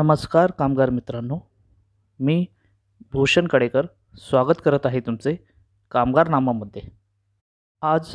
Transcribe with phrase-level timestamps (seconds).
[0.00, 1.38] नमस्कार कामगार मित्रांनो.
[2.20, 2.44] मी
[3.12, 3.86] भूषण कडेकर
[4.18, 5.34] स्वागत करत आहे तुमचे
[5.90, 6.82] कामगार नामामध्ये
[7.82, 8.14] आज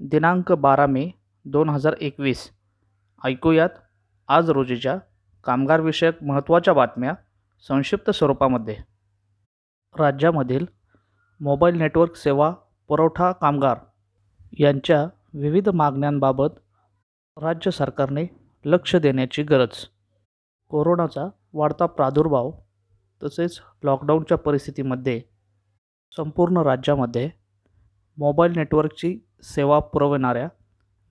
[0.00, 1.10] दिनांक बारा मे
[1.44, 2.50] दोन हजार एकवीस.
[3.24, 3.68] ऐकूयात
[4.28, 4.96] आज रोजीच्या
[5.44, 7.12] कामगारविषयक महत्त्वाच्या बातम्या
[7.68, 8.76] संक्षिप्त स्वरूपामध्ये.
[9.98, 10.66] राज्यामधील
[11.40, 12.50] मोबाईल नेटवर्क सेवा
[12.88, 13.78] पुरवठा कामगार
[14.58, 16.58] यांच्या विविध मागण्यांबाबत
[17.36, 18.26] राज्य सरकारने
[18.64, 19.86] लक्ष देण्याची गरज
[20.70, 22.50] कोरोनाचा वाढता प्रादुर्भाव
[23.22, 25.22] तसेच लॉकडाऊनच्या परिस्थितीमध्ये
[26.16, 27.30] संपूर्ण राज्यामध्ये
[28.18, 30.48] मोबाईल नेटवर्कची सेवा पुरवणाऱ्या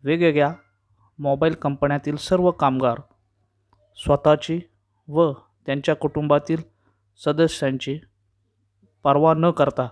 [0.04, 0.54] वेगवेगळ्या
[1.20, 3.02] मोबाईल कंपन्यातील सर्व कामगार
[3.96, 4.62] स्वतःची
[5.08, 5.32] व
[5.66, 6.62] त्यांच्या कुटुंबातील
[7.26, 8.00] सदस्यांची
[9.04, 9.88] पर्वा न करता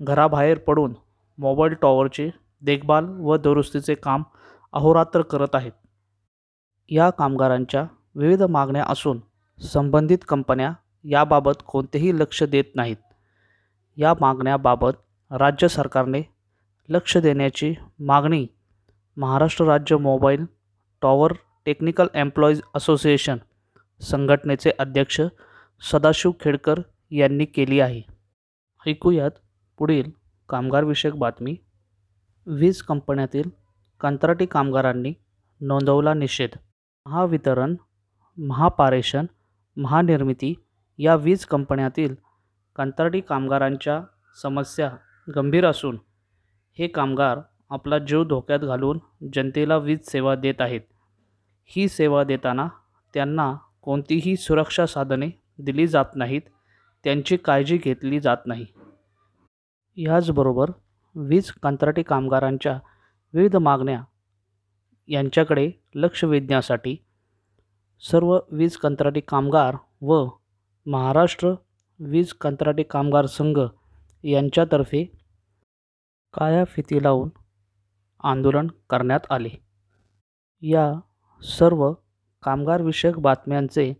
[0.00, 0.94] घराबाहेर पडून
[1.38, 4.22] मोबाईल टॉवरची देखभाल व दुरुस्तीचे काम
[4.72, 5.72] अहोरात्र करत आहेत.
[6.88, 9.20] या कामगारांच्या विविध मागण्या असून
[9.62, 10.72] संबंधित कंपन्या
[11.04, 12.96] याबाबत कोणतेही लक्ष देत नाहीत.
[13.96, 14.90] या मागण्याबाबत
[15.30, 16.22] राज्य सरकारने
[16.88, 18.46] लक्ष देण्याची मागणी
[19.16, 20.44] महाराष्ट्र राज्य mobile
[21.02, 21.32] tower
[21.66, 23.36] technical employees association
[24.00, 25.20] संघटनेचे अध्यक्ष
[25.92, 26.74] सदाशिव खेडकर
[27.10, 28.02] यांनी केली आहे.
[28.86, 29.30] ऐकूयात
[29.78, 30.10] पुढील
[30.48, 31.56] कामगारविषयक बातमी.
[32.46, 33.50] वीज कंपन्यातील
[34.00, 35.12] कंत्राटी कामगारांनी
[35.60, 36.50] नोंदवला निषेध.
[37.06, 37.74] महावितरण
[38.38, 39.26] महापारेषण
[39.76, 40.54] महानिर्मिती
[40.98, 42.14] या वीज कंपन्यातील
[42.76, 44.00] कंत्राटी कामगारांच्या
[44.42, 44.90] समस्या
[45.36, 45.98] गंभीर असून
[46.78, 47.38] हे कामगार
[47.70, 48.98] आपला जीव धोक्यात घालून
[49.34, 50.80] जनतेला वीज सेवा देत आहेत.
[51.66, 52.68] ही सेवा देताना
[53.14, 56.42] त्यांना कोणतीही सुरक्षा साधने दिली जात नाहीत
[57.04, 58.66] त्यांची काळजी घेतली जात नाही.
[59.96, 60.70] याचबरोबर
[61.14, 62.78] वीज कंत्राटी कामगारांच्या
[63.34, 64.02] विविध मागण्या
[65.08, 66.96] यांच्याकडे लक्ष वेधण्यासाठी
[68.02, 70.28] सर्व वीज कंत्राटी कामगार व
[70.86, 71.52] महाराष्ट्र
[72.00, 73.58] वीज कंत्राटी कामगार संघ
[74.24, 75.04] यांच्यातर्फे
[76.34, 77.28] काळ्या फिती लावून
[78.24, 79.48] आंदोलन करण्यात आले.
[80.62, 80.92] या
[81.42, 81.92] सर्व
[82.42, 83.92] कामगारविषयक बातम्यांचे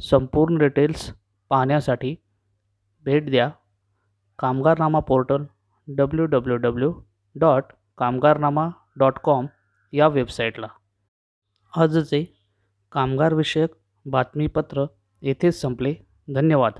[0.00, 1.12] संपूर्ण डिटेल्स
[1.50, 2.14] पाहण्यासाठी
[3.04, 3.50] भेट द्या.
[4.38, 5.44] Kamgarnama portal
[5.88, 6.92] W W W
[7.36, 7.64] dot
[7.98, 9.46] Kamgarnama dot com
[9.92, 10.66] या वेबसाईटला
[11.76, 12.33] आजचे
[12.94, 13.70] कामगारविषयक
[14.06, 14.86] बातमीपत्र
[15.22, 15.94] येथेच संपले.
[16.34, 16.72] धन्यवाद.